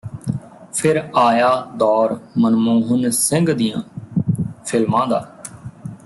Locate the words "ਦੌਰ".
1.75-2.17